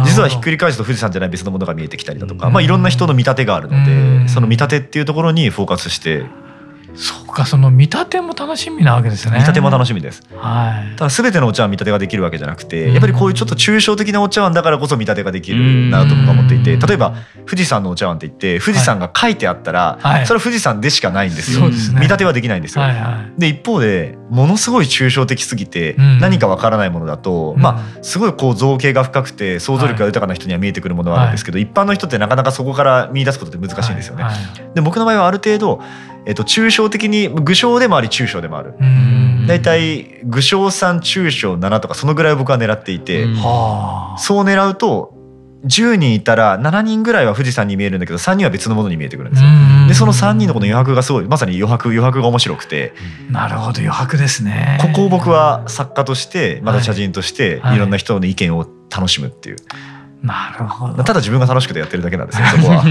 [0.04, 6.26] 実はひっくり返すと富士山じゃない別のものが見えてきたりだとか、まあ、いろんな人の見立てがあるのでその見立てっていうところにフォーカスして
[7.00, 9.32] そうかその見立ても楽しみなわけですね。
[9.32, 17.14] 見立ても楽しみです、はい、ただ全てのお茶碗見立てができるわけじゃなくてやっぱりこういうちょっと抽象的なお茶碗だからこそ見立てができるなと僕は思っていて例えば
[17.46, 34.24] 富士山のお茶碗って言って富士山が書いてあったら、はい、それは富士山でしかないんですよ、はい、見立てはできないんですよ、はいはい、で一方でものすごい抽象的すぎて何かわからないものだと、まあすごいこう造形が深くて想像力が豊かな人には見えてくるものはあるんですけど、一般の人ってなかなかそこから見出すことって難しいんですよね。
[34.74, 35.82] で僕の場合はある程度
[36.26, 38.74] えっと、抽象的に具象でもあり抽象でもある。
[39.46, 43.26] 大体具象3抽象7とかそのぐらい僕は狙っていて。
[44.18, 45.14] そう狙うと
[45.64, 49.48] 10人いたら7人ぐらいは富士山に見えるんだけど3人は別のものに見えてくるんですよ。
[49.88, 52.94] でその3人のこの余白がすごいまさに余白余白が面白くて。
[53.30, 54.78] なるほど余白ですね。
[54.80, 59.56] ここを僕は作家としてまた茶人としていろんな人の意見を楽しむっていう。
[60.22, 61.02] なるほど。
[61.02, 62.46] ただ自分が楽しくてやってるだけなんですよ。
[62.46, 62.84] そこは。
[62.86, 62.88] い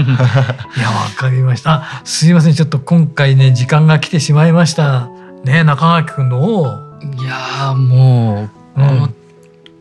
[0.80, 2.02] や、わかりました。
[2.04, 5.08] すいません、ちょっと今回ね、時間が来てしまいました。
[5.44, 6.80] ね、中垣君の。
[7.02, 9.14] いや、もう、うん、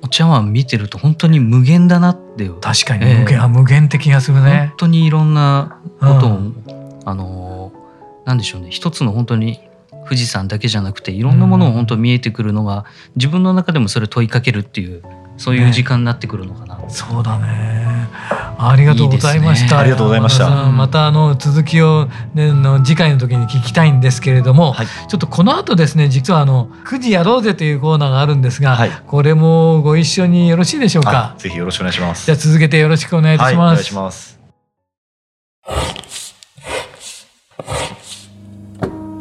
[0.01, 6.63] お茶碗見てると本当に無限だなって確かに無限、えー、無限って気がするね本当にいろんなことを、うん、
[7.05, 7.71] あの
[8.25, 9.59] なんでしょうね一つの本当に
[10.05, 12.85] 富士山だけじゃなくていろんなものを本当見えてくるのが、
[13.15, 15.03] 自分の中でもそれ問いかけるっていう
[15.39, 18.09] そういう時間になってくるのかな、ね、そうだね。
[18.61, 20.49] ありがとうございました、ね、ありがとうございました。
[20.49, 31.35] またあの続きを、ね、の次回の時に聞きたいんですけれども、はい、ちょっとこの後ですね実はあの9時やろうぜというコーナーがあるんですが、はい、これもご一緒によろしいでしょうか？
[31.37, 32.25] ぜひよろしくお願いします。
[32.25, 34.39] じゃあ続けてよろしくお願いいたします、はい、お願いします。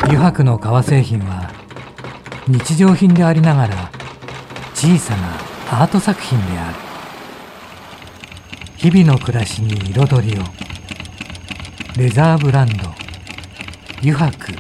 [0.03, 1.49] 油白の革製品は
[2.49, 3.91] 日常品でありながら
[4.75, 6.77] 小さなアート作品である。
[8.79, 10.43] 日々の暮らしに彩りを。
[11.99, 12.89] レザーブランド。
[14.01, 14.53] 油白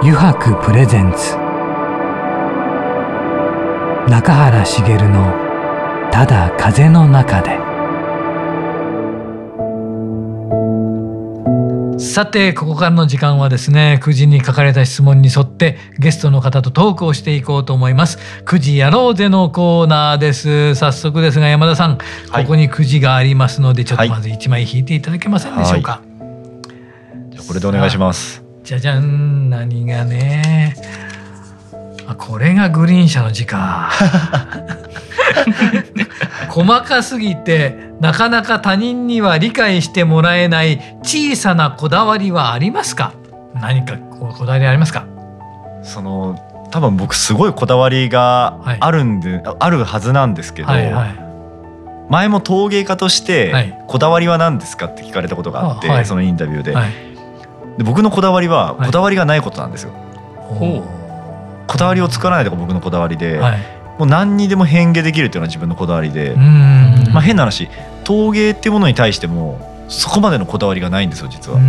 [0.00, 1.36] 油白プレゼンツ。
[4.08, 5.34] 中原茂の
[6.10, 7.58] 「ただ風の中で」
[12.16, 18.16] さてここからの時間はですね9時に書かれた質問に沿ってゲストの方とトークをしていこうと思います。
[18.46, 20.74] 9時やろうぜのコーナーです。
[20.76, 21.98] 早速ですが山田さん、
[22.30, 26.00] はい、ここに9時がありますのでちょっとまず1枚引いていただけませんでしょうか、は
[27.32, 28.42] い、じゃこれでお願いします。
[28.64, 30.74] じゃじゃん何がね
[32.08, 33.90] あこれがグリーン車の字か。
[36.48, 43.12] 細かすぎてなかなか他人には理解してもらえない小さなこだわりはありますか？
[43.54, 45.04] 何かこだわりありますか？
[45.82, 46.38] その
[46.70, 51.14] 多分僕すごいこだわりがあるんで、はい、あるはずなんですけど、はいはい、
[52.08, 56.74] 前も陶芸家としてこだわりは何ですかって聞かれたことがあって、はい、そのインタビューで。
[57.78, 59.92] で僕のこだわりはこだわりがないことなんですよ。
[61.66, 63.40] こだわりを作らないとか僕のこだわりで、
[63.98, 67.68] もう何にでも変化できるっていうのは自分のこだわりで、まあ、変な話
[68.04, 71.60] 陶芸っていうものに対してもそこまでのこだわりがないんですよ実は。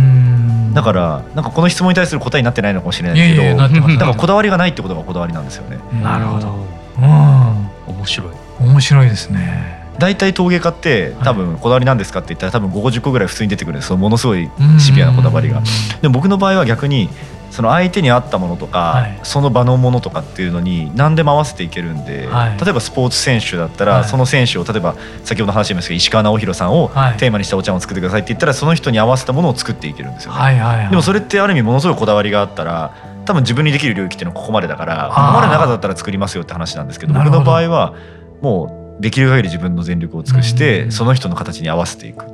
[0.74, 5.78] だからなんかこの質問に対する答えになってないのかもしれないけどだからこだわりがないってことがこだわりなんですよね。
[6.02, 6.54] なるほど、
[6.98, 8.28] うん、面白い。
[8.60, 9.78] 面白いですね。
[9.98, 15.60] 大体陶芸家って多分こだわりなんですかって言ったら多分50個ぐらい普通に出てくるんですものすごいシビアなこだわりが。
[16.00, 17.08] でも僕の場合は逆に
[17.50, 30.38] その相手に合ったものとか、はい、その場のものとかっていうのに何でも合わせていけるんで、はい、例えばスポーツ選手だったら、はい、その選手を例えば先ほど話しましたけど石川直弘さんをテーマにしたお茶を作ってくださいって言ったらその人に合わせたものを作っていけるんですよね。
[30.38, 37.94] はいはいはい、でもそれってある意味ものすごいこだわりがあったら多分自分にできる領域っていうのはここまでだからここまでなかったら作りますよって話なんですけど僕の場合は
[38.40, 42.28] もうできる限り自分の全力を尽くしてその人の形に合わせていくっ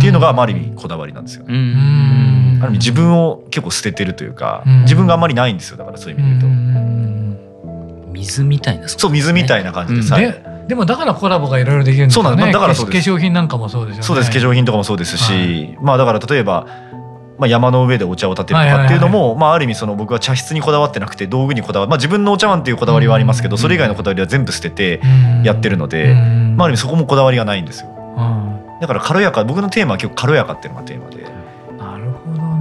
[0.00, 1.44] ていうのがある意味こだわりなんですよ。
[1.44, 2.51] ね。
[2.62, 8.12] ある意味自分を結構捨ててるというか、自分があんまりないんですよだからそういう意味で言うと。
[8.12, 10.18] 水みたいなそう水みたいな感じでさ、
[10.68, 12.28] でもだからコラボがいろいろできるんですよね。
[12.30, 13.10] そうなんだからそうです。
[13.10, 14.06] 化粧品なんかもそうですよね。
[14.06, 16.66] そうです化粧品とかもそうですし、はい、まあだから例えば。
[17.38, 25.00] まあ、山の上でお茶を立てるとかっていうのも、まあ、ある意味その僕は茶室にこだわってなくて道具にこだわまあ、自分のお茶碗っていうこだわりはありますけどそれ以外のこだわりは全部捨てて
[25.42, 27.88] やってるので、まあ、ある意味そこもこだわりがないんですよ。
[28.80, 31.31] だから軽やか僕のテーマは結構軽やかっていうのがテーマで。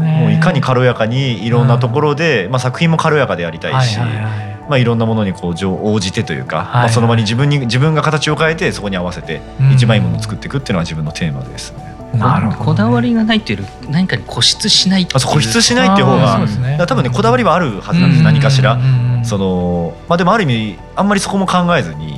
[0.01, 9.41] もういかに軽やかにいろんなところで、まあ、作品も軽やかでやりたいし、まあ、いろんなものにこう応じてというか、まあ、その場に自分に自分が形を変えてそこに合わせて
[9.73, 11.91] 一番いいものを作っていくっていうのは自分のテーマですね。
[12.17, 18.79] なるほど、ね、こだわりがないっていう何かに固執しないあ固執しないっていう方が、ね、多分ねこだわりはあるはずなんです何かしら。
[19.23, 22.17] そのまあ、でもある意味あんまりそこも考えずに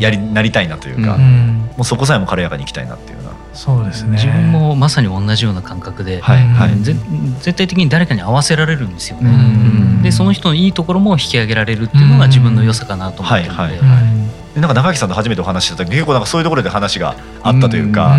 [0.00, 3.21] やりなりたいなというか、もうそこさえも軽やかにいきたいなっていう
[3.52, 10.02] そうですね自分もまさに同じような感覚で、はいはい、絶対的に誰かに合わせられるんですよね。
[10.02, 13.62] でその人のいいところも引き上げられるっていうのが自分の良さかなと思ってるので。
[13.62, 14.22] はいはい
[14.54, 18.18] なんか中木さんと初めてお話した時結構なんかそういうところで話があったというか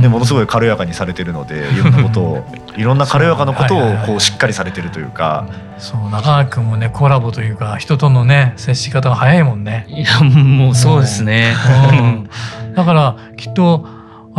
[0.00, 5.46] でものすごい軽やかにされてるのでいろんなことを いろんな軽やかなことをこうしっかりされてるというか。
[5.78, 9.86] そう中川君もねコラボというか人とのね接し方が早いもんね。
[9.88, 11.54] いやもうそうですね。
[11.92, 12.30] うん、
[12.74, 13.86] だからきっと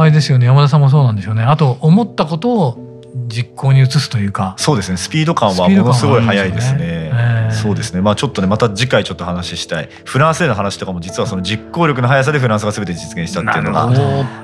[0.01, 1.43] あれですよね山田さんもそうなんでしょうね。
[1.43, 2.89] あと思ったことを
[3.27, 6.79] 実行に移すというかそうですねスピード感はものすごい速いですね。
[6.81, 13.97] えー、そうですねまあちょっとねまた次回ちょっと話したいフランスでの話とかも実はその実行力の速さでフランスが全て実現したっていうのがあり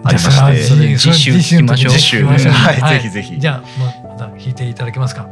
[0.04, 1.34] まして次週。
[1.34, 1.44] 次
[2.00, 2.36] 週は
[2.74, 3.40] い、はい、ぜひぜひ。
[3.40, 3.64] じゃあ
[4.08, 5.28] また聞いていただけますか。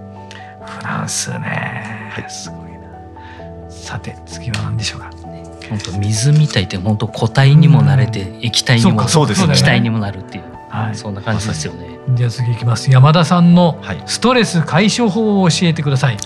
[0.66, 3.70] フランスね、はい、すごいな。
[3.70, 5.23] さて次は何でしょうか。
[5.70, 12.00] 本当水みたいって本当固体にもなれて液体にもそうです、ね、気体にもなるっていう、はい、そんな感じですよね。
[12.16, 12.92] じゃあ次いきます。
[12.92, 16.18] 山田さんのストレス解消法を教えてください、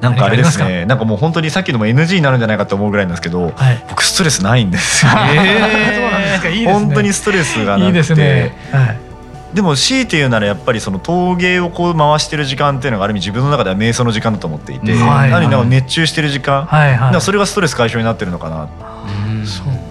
[0.00, 0.86] なんかあれですね。
[0.86, 7.86] なんかもう本当にさっきのも NG になるんじゃないかと思うぐらいなんですけど、はい、僕ストレスないんですよ、 えー、本当にストレスがなくて。
[7.86, 9.13] いいですね、はい
[9.54, 18.68] でも強いて言うならやっぱりその陶芸をこう回してる時間っていうのがある意味自分の中では瞑想の時間だと思っていて、はいはい、なんか熱中してる時間、はいはい、それがストレス解消になってるのかな、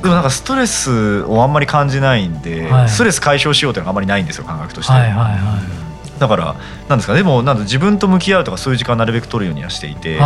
[0.02, 4.92] でもなんかストレスをあんまり感じないんで、はい、ストレス解消しようっていうのがあんまりないんですよ感覚として。
[4.92, 5.00] は。
[5.00, 5.84] いはいはい
[6.20, 6.56] だから
[6.88, 10.20] なんですかでもなん自分と向き合うとかそういう時間をなるべく取るようにはしていて、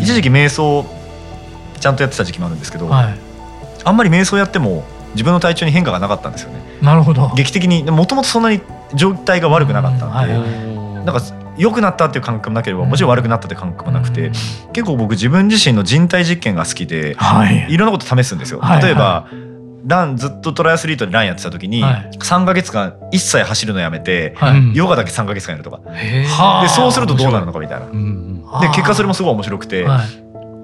[0.00, 0.84] 一時期瞑想
[1.80, 3.18] ちゃんとやってた時期もあるんですけど、はい、
[3.82, 6.60] あんまり瞑想やっても自分の体調に変化がなかったんですよね。
[6.82, 7.32] なるほど。
[7.36, 8.60] 劇的にもともとそんなに
[8.94, 11.22] 状態が悪くなかったんで、うん、なんか
[11.56, 14.32] 良くなったっていう感覚もなければもちろん悪くなったって感覚もなくて、うん、
[14.72, 18.60] 結構僕自分自身の人体実験が好きで、はい、いろんなこと試すんですよ。
[18.82, 19.36] 例えば、はい。
[19.36, 19.46] はい
[19.86, 25.80] ランずっとトライアスリートでランやってた時に、はい、3か月間一切走るのやめて、はい、ヨガだけ3か月間やるとか。
[25.92, 26.26] で
[26.68, 27.86] そうするとどうなるのかみたいな。
[28.60, 30.08] で結果それもすごい面白くて、はい、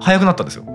[0.01, 0.65] 速くなったんですよ。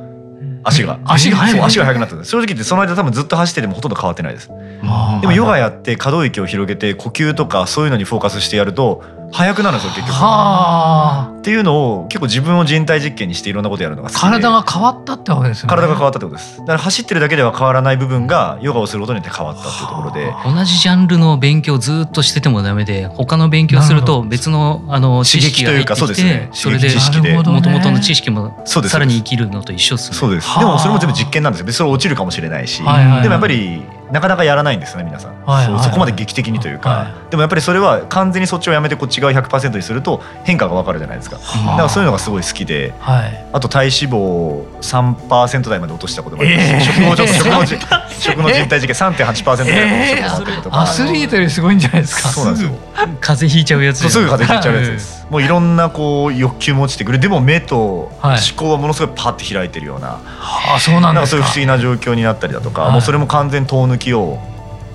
[0.69, 0.99] 足が。
[1.05, 4.49] 足が速く足が速くなった正直言ってその間多分ずっと走っててもほとんど変わってないです。
[4.49, 11.39] でもヨガやって可動域を広げて呼吸とかそういうのにフォーカスしてやると速くなるんですよ結局。
[11.39, 14.21] っていうのを結構自分を人体実験にしていろんなことやるのが好きで。
[14.21, 15.69] 体が変わったってわけですね。
[15.69, 16.59] 体が変わったってことです。
[16.59, 20.35] だから走ってるだけでは変わらない部分がヨガをすることによって変わったっていうところで。
[20.45, 26.51] 同じジャンルの勉強ずっとしててもダメで他の勉強すると別のあの知識が入ってきてそうですね。
[26.53, 26.89] それで
[27.35, 30.17] もともとの知識もさらに生きるのと一緒ですね。
[30.17, 30.59] そうです。
[30.59, 31.73] でもそれも全部実験なんですよ。
[31.73, 33.83] それ落ちるかもしれないし、はいはいはい、でもやっぱり
[34.13, 52.29] なかなかやらないんですね皆さん、はいはいはい、そこまで劇的にというか、はい、でもやっぱりそれは完全にそっちをやめてこっち側100%にすると変化が分かるじゃないですか、だからそういうのがすごい好きで、はい、あと体脂肪を3%台まで落としたこともあります、えー、食のちょっと食の食の人体実験3.8%ぐらいの食とか、アスリートよりすごいんじゃないですか。
[52.29, 52.73] そうなんですよ。
[53.21, 57.19] 風邪ひいちゃうやつすぐ風邪ひいちゃうやつです、もういろんなこう欲求も落ちてくる。
[57.19, 61.27] でも目と思考はものすごいパッて開いてるような、はい、あそうなんですか。
[61.29, 64.39] そういう不思議な状況になったりだとか、もうそれも完全遠抜きを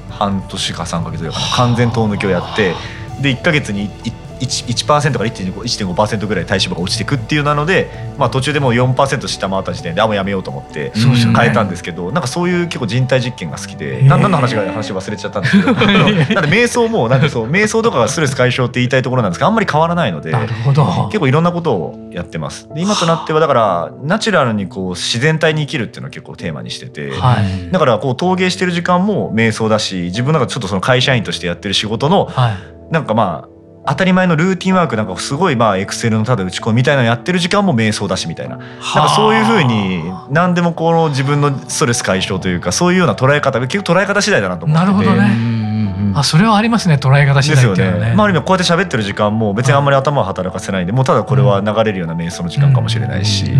[0.10, 2.74] 半年か3か月ぐらいかな完全遠抜きをやって
[3.22, 4.14] で1か月に 1%,
[4.44, 22.70] 1から1.5%ぐらい体脂肪が落ちていくっていうなので、まあ、途中でもう4%下回った時点であもうやめようと思って変えたんですけど、なんかそういう結構人体実験が好きで何の話が話忘れちゃったんですけど なんで瞑想もなんでそう瞑想とかがストレス解消って言いたいところなんですがあんまり変わらないので結構いろんなことをやってます。
[22.74, 33.53] で今となってはだからナチュラルにこう自然体に生きるっていうのを結構テーマにしてて、はい、だからこう陶芸してる時間も瞑想だし自分なんかちょっとその会社員としてやってる仕事の、はい、なんかまあ
[33.86, 38.58] 当たり前のルーティンワークなんかすごいまあエクセルのただ打ち込みみたいなのやってる時間も瞑想だしみたいな。
[38.58, 44.92] なんかそういうふうに何でもこの自分のストレス解消というかそういうような捉え方結局捉え方次第だなと思ってて。
[44.94, 46.14] なるほどね。
[46.16, 48.10] あそれはありますね捉え方次第っていうのね。
[48.10, 48.16] ね。
[48.16, 53.52] まあ、あこうやって喋ってる時間も別にあんまり頭を働かせないんでもうただこれは流れるような瞑想の時間かもしれないし。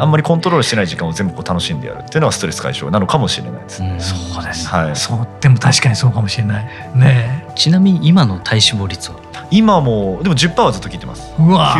[0.00, 2.88] あんまりコントロールしてない時間を全部こう楽しんでやるっていうのはストレス解消。
[2.92, 5.26] なのかもしれないです、ね、そうです、はい、そう。
[5.40, 6.64] でも確かにそうかもしれない。
[6.94, 9.18] ねちなみに今の体脂肪率は？
[9.50, 11.32] 今もでも10%はずっと聞いてます。
[11.38, 11.74] うわ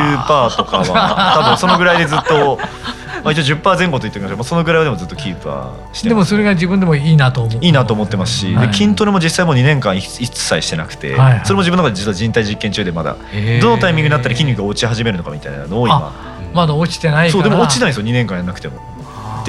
[0.50, 2.58] 9%とかは多分そのぐらいでずっと。
[3.22, 4.44] まあ一応10%前後と言ってみましょう。
[4.44, 13.16] そのぐらいはでもずっとキープはしてでもそれが自分でもいいなと思ういいなと思ってますし、はい、で筋トレも実際もう2年間一切してなくて、はいはい、それも自分の中で実は人体実験中でまだ。
[13.60, 16.12] どのタイミングになったら筋肉が落ち始めるのかみたいなのを今。
[16.54, 18.06] まだ落ちてないそうでも落ちないですよ。
[18.06, 18.81] 2年間やらなくても。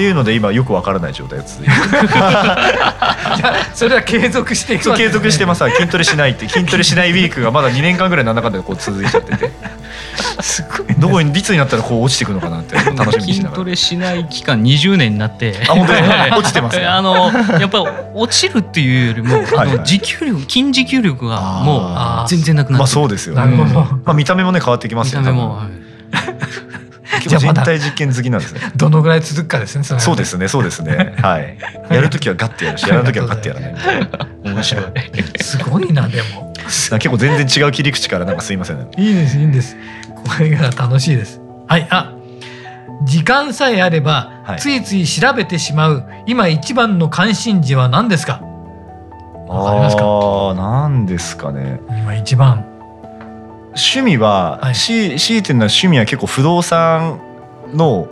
[0.00, 1.72] っていうので今よくわからない状態が続いて
[3.74, 5.62] それは継続していく、ね、継続してます。
[5.76, 9.50] 筋トレしないって筋トレしないウィークがまだ2年間ぐらいの中でこう続いちゃってて。
[10.40, 13.56] すごい、ね、どこにいつになったらこう落ちていくのかなって楽しみにしながら。
[13.56, 15.54] 筋トレしない期間20年になって。
[15.68, 16.00] あ本当に
[16.32, 17.30] 落ちてます、ね、あの
[17.60, 17.82] やっぱ
[18.14, 23.42] 落ちるっていうよりもあの持久力筋持久力がもう全然なくなってまあそうですよ、ね、
[24.04, 25.60] まあ見た目もね変わってきますよ見た目も、
[27.28, 28.60] 人体実験好きなんですね。
[28.76, 29.84] どのぐらい続くかですね。
[29.84, 31.14] そそうですね、そうですね。
[31.22, 31.56] はい。
[31.90, 33.74] やるときはガッてやるし、やるときはガッてやらない。
[34.44, 34.84] 面白い。
[35.40, 36.52] すごいなでも。
[36.64, 38.86] 結構全然違う切り口からなんかすいません、ね。
[38.96, 39.76] いいですいいんです。
[40.14, 41.40] これが楽しいです。
[41.66, 41.86] はい。
[41.90, 42.12] あ、
[43.04, 48.40] 時間さえあれば、はい、ついつい調べてしまう今一番の関心事は何ですか？
[49.48, 50.04] わかりますか？
[50.04, 51.80] ああ、何ですかね。
[51.88, 52.64] 今一番。
[53.74, 57.20] 趣味は、はい、し強いてるのは趣味は結構不動産
[57.72, 58.08] の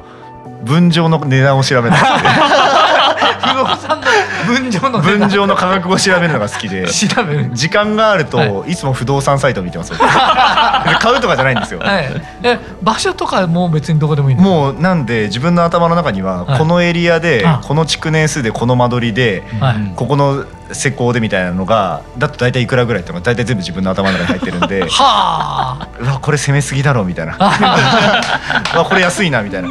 [0.65, 2.01] 分譲の値段を調べない。
[3.41, 4.07] 不動産の
[4.47, 6.87] 分譲の分譲の価格を調べるのが好きで。
[6.89, 7.51] 調べる。
[7.53, 19.43] 時間があると、い、つも不動産サイトを見てます 買うとかじゃないんですよ、はい、え場所とかも別にどこでもいいもうなんで自分の頭の中には、このエリアでこの築年数でこの間取りで、
[19.97, 25.89] ここの施工でみたいなのがだと大体いくらぐらいってのが大体全部自分の頭の中に入ってるんで はあ。
[25.99, 27.37] うわこれ攻めすぎだろみたいな。
[28.75, 29.71] うわこれ安いなみたいな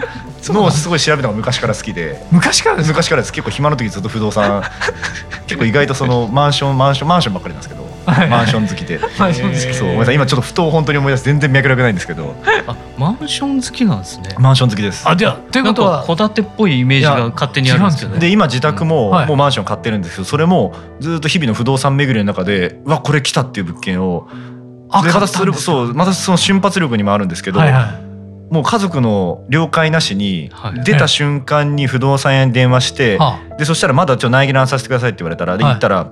[0.54, 2.22] のをすごい調べたのが昔から好きで。
[2.32, 3.34] 昔からです昔からです。
[3.34, 4.64] 結構暇の時ずっと不動産。
[5.48, 7.88] 結構意外とそのマンションマンションマンションばっかりなんですけど。
[8.08, 9.00] マンション好きで。
[9.20, 9.74] マンション好き。
[9.74, 9.88] そう。
[9.88, 10.16] ごめんなさい。
[10.16, 11.26] 今ちょっとふと本当に思い出す。
[11.26, 12.36] 全然脈絡ないんですけど。
[12.68, 14.36] あマンション好きなんですね。
[14.40, 15.08] マンション好きです。
[15.08, 24.28] あじゃあということは戸建てっぽいイメージが勝手にあるんですけどで今自宅ももうマンション買ってるんですけどそれもずっと日々の不動産巡りの中でうわこれ来たっていう物件を
[24.90, 28.07] あまたそれそうまたその瞬発力にもあるんですけど、はいはい
[28.50, 30.50] もう家族の了解なしに
[30.86, 33.20] 出た瞬間に不動産屋に電話して、
[33.58, 36.12] でそしたらまだちょっと内覧させてくださいって言われたらで行ったら。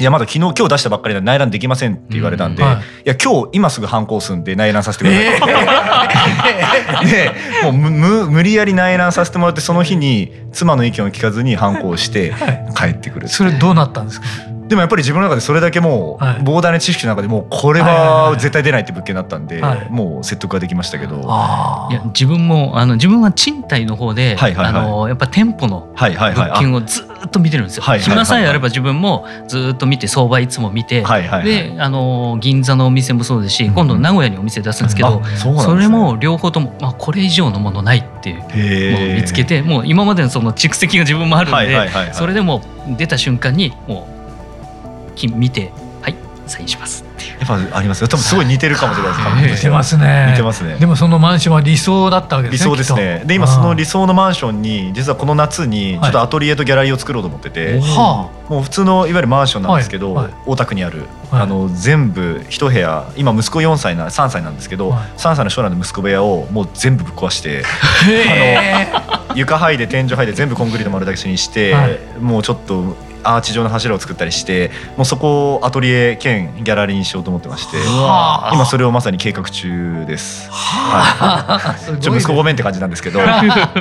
[0.00, 7.32] いやまだ昨日今日出したばっかりで内覧できませんって言われたんで、うんはい、いや今日今すぐ反抗すんで内覧させてください、 で
[7.64, 12.32] もう無無理やり内覧させてもらってその日に妻の意見を聞かずに反抗して
[12.76, 14.26] 帰ってくる、それどうなったんですか？
[14.68, 21.20] でもやっぱり自分の中でそれだけもう膨大な知識の中でもうこれは絶対出ないって物件だったんでもう説得ができましたけど。
[21.90, 27.82] いや自分もあの自分は賃貸の方であのやっぱ店舗の物件をずっと見てるんですよ。
[27.82, 42.60] 暇さえあれば自分もずっと見て相場いつも見てであの銀座のお店もそうですし今度名古屋にお店出すんですけどそれも両方ともまあこれ以上のものないっていう見つけてもう今までのその蓄積が自分もあるんでそれでも
[42.96, 44.17] 出た瞬間にもう
[45.26, 46.14] 見てはい
[46.46, 47.04] サインします。
[47.38, 48.08] やっぱありますよ。
[48.08, 49.54] 多分すごい似てるかもしれないです。
[49.66, 50.28] 似てますね。
[50.30, 50.76] 似てますね。
[50.76, 53.22] でもそのマンションは理想だったわけですね理想ですね。
[53.24, 60.24] で今その理想のマンションに実はこの夏にちょっとアトリエとギャラリーを作ろうと思ってて、はい、もう普通のいわゆるマンションなんですけど、はい。
[60.26, 67.62] はい、大田区にある、あの全部一部屋今息子4歳な3歳なんですけど、はい、3歳の将来の息子部屋をもう全部ぶっ壊して
[69.06, 71.76] あの床剥いで天井剥いで全部コンクリート丸出しにして、
[72.20, 72.96] もうちょっと
[73.28, 77.76] アーチ状の柱を作ったりしてもうそこをアトリエ兼ギャラリーにしようと思ってまして
[78.52, 80.48] 今それをまさに計画中です。
[80.50, 83.20] はい、ちょ息子ごめんって感じなんですけど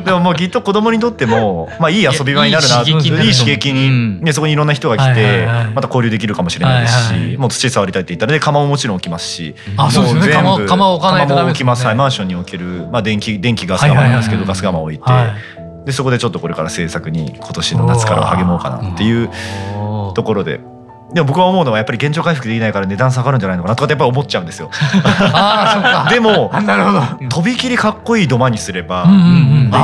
[0.03, 2.85] でももうきっと子供にとっても、まあ、いい遊び場になるないい
[3.33, 10.21] 刺激に、ね、そこにいろんな人が来て、また交流できるかもしれないですし、もう土触りたいって言ったらで窯ももちろん置きますしあそうですね。
[10.95, 15.03] 置かないとダメです、ね、マンションに置ける、まあ、電気電気ガス窯なんですけど、ガス窯置いて。
[15.88, 19.29] でそこでちょっとこれから制作に今年の夏から励もうかなっていう
[20.13, 20.59] ところで。
[21.13, 24.69] でも僕は思うのはやっぱり現状回復できないから値段下がるんじゃないのかなとかってやっぱり思っちゃうんですよ。
[26.11, 26.51] でも
[27.29, 29.11] とびきりかっこいい土間にすれば、で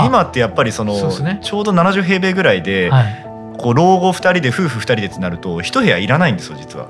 [0.06, 3.26] 今ってやっぱりその、ね、ちょうど70平米ぐらいで、はい、
[3.58, 6.88] こう老後2人で夫婦2人でってなると1部屋いらないんですよ実は。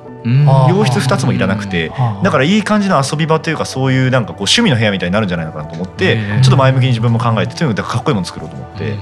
[0.70, 1.92] 洋室2つもいらなくて。
[2.24, 8.96] だからいい感じの遊び場というかそういうなんかこう趣味の部屋みたいになるんじゃないのかなと思ってちょっと前向きに自分も考えてとにかくかっこいいもの作ろうと思って。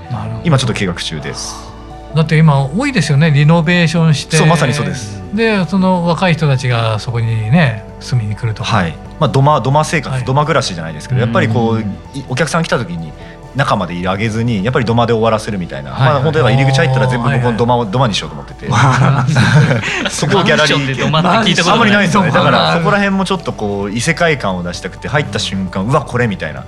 [0.43, 1.71] 今ちょっと計画中です。
[2.15, 4.37] だって今多いですよねリノベーションして。
[4.37, 5.21] そうまさにそうです。
[5.33, 8.93] でその若い人たちがそこにね住みに来るとはい。
[9.19, 11.83] まあ土間土間生活、はい、土間暮らしじゃないですけどやっぱりこう
[12.27, 13.13] お客さん来た時に
[13.55, 18.67] 中まで上げずにやっぱり土間で終わらせるみたいな、はいはい、まあ、本当は入り口入ったら全部僕の土間を土間にしようと思ってて、
[20.09, 22.31] そこをギャラリーあんまりないですよね。
[22.31, 26.65] だからそこら辺もちょっとこう異世界感を出したくて入った瞬間うわこれみたいな。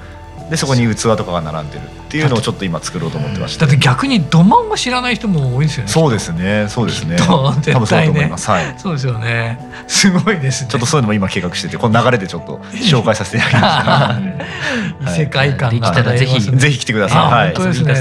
[0.50, 1.82] でそこに器とかが並んでる
[2.14, 5.90] っっていうのをちょっと今作ろうと思ってました、だって逆に土間を知らない人も多いですよね。
[5.90, 6.68] そうですね。
[6.70, 7.18] そうですね。
[7.18, 9.58] 絶対ねはい、 そうですよね。
[9.88, 10.70] すごいですね。
[10.70, 13.70] ちょっとそういうのも今計画しててこの流れでちょっと紹介させていただきま
[15.08, 17.94] した 異世界観が、はい、ぜひぜひ来てください、はい、本当ですね。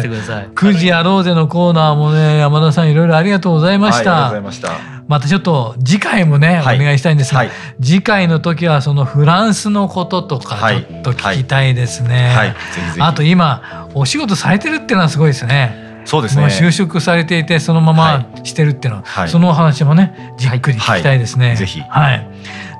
[0.54, 5.02] 9時やろうぜのコーナーもね山田さんいろいろありがとうございました、はい、ありがとうございました。
[5.08, 7.50] またちょっと次回もね、はい、お願いしたいんですが、はい、
[7.82, 12.34] 次回の時はそのフランスのこととかちょっと聞きたいですね。
[12.34, 12.54] はい、
[13.00, 16.02] あと今お仕事されてるっていうのはすごいですね。
[16.04, 16.46] そうですね。
[16.46, 21.56] 就職されていてそのまましてるっていうのは、そのお話もねじっくり聞きたいですね。
[21.56, 21.80] ぜひ。
[21.80, 22.28] はい。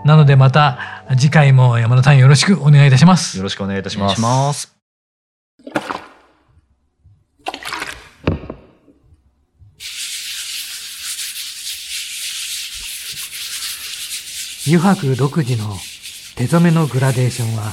[0.04, 3.36] なのでまた次回も山田さんよろしくお願いいたします。
[3.36, 4.74] よろしくお願いいたします。
[14.64, 15.76] 油白独自の
[16.36, 17.72] 手染めのグラデーションは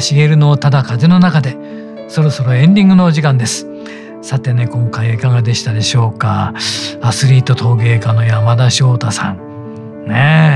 [0.00, 1.56] 原茂のただ風の中で
[2.08, 3.66] そろそろエンディングのお時間です。
[4.22, 6.52] さてね今回いかがでしたでしょうか？
[7.00, 10.06] アスリート陶芸家の山田翔太さん。
[10.06, 10.55] ね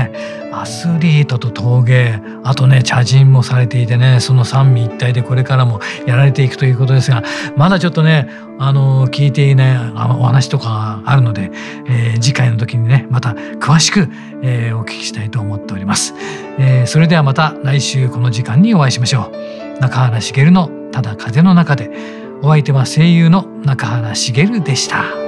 [0.61, 7.23] アスリートと陶芸あとね茶人もされていてねその三位一体でこれからもやられていくということですが
[7.55, 11.51] まだちょっとねあの聞いていないお話とかあるので、
[11.87, 14.07] えー、次回の時にねまた詳しく、
[14.43, 16.13] えー、お聞きしたいと思っております、
[16.59, 19.79] えー、それではまた来週この時間にお会いしましょう。
[19.81, 22.21] 中原茂のただ風の中で。
[22.43, 25.20] お相手は声優の中原茂でした。